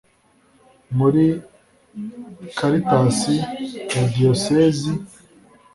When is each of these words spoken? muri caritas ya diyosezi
muri 0.97 1.25
caritas 2.57 3.17
ya 3.93 4.03
diyosezi 4.13 4.91